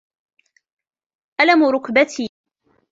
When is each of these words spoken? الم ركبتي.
الم 1.41 1.63
ركبتي. 1.65 2.29